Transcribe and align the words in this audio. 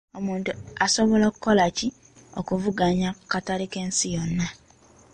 Omuntu 0.17 0.51
asobola 0.85 1.25
kukola 1.35 1.63
ki 1.77 1.87
okuvuganya 2.39 3.09
ku 3.19 3.23
katale 3.31 3.65
k'ensi 3.71 4.05
yonna? 4.15 4.47